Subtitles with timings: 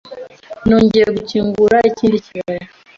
[0.67, 2.65] Nongeye gukingura ikindi kibaya